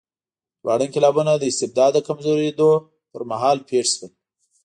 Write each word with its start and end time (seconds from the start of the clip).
دواړه 0.61 0.83
انقلابونه 0.85 1.31
د 1.37 1.43
استبداد 1.51 1.91
د 1.95 1.99
کمزورېدو 2.07 2.69
پر 3.11 3.21
مهال 3.31 3.57
پېښ 3.69 3.85
شول. 3.95 4.11